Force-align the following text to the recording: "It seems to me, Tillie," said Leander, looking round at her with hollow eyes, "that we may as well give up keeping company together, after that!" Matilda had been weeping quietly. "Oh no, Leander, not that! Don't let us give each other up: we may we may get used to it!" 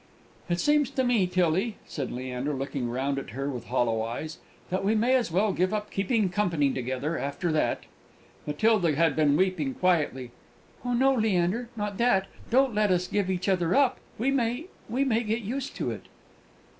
"It 0.49 0.59
seems 0.59 0.89
to 0.89 1.03
me, 1.03 1.27
Tillie," 1.27 1.75
said 1.85 2.11
Leander, 2.11 2.55
looking 2.55 2.89
round 2.89 3.19
at 3.19 3.29
her 3.29 3.51
with 3.51 3.65
hollow 3.67 4.01
eyes, 4.01 4.39
"that 4.71 4.83
we 4.83 4.95
may 4.95 5.13
as 5.15 5.31
well 5.31 5.53
give 5.53 5.75
up 5.75 5.91
keeping 5.91 6.29
company 6.29 6.71
together, 6.73 7.19
after 7.19 7.51
that!" 7.51 7.83
Matilda 8.47 8.95
had 8.95 9.15
been 9.15 9.37
weeping 9.37 9.75
quietly. 9.75 10.31
"Oh 10.83 10.93
no, 10.93 11.13
Leander, 11.13 11.69
not 11.75 11.99
that! 11.99 12.25
Don't 12.49 12.73
let 12.73 12.89
us 12.89 13.07
give 13.07 13.29
each 13.29 13.47
other 13.47 13.75
up: 13.75 13.99
we 14.17 14.31
may 14.31 14.65
we 14.89 15.03
may 15.05 15.21
get 15.21 15.43
used 15.43 15.75
to 15.75 15.91
it!" 15.91 16.07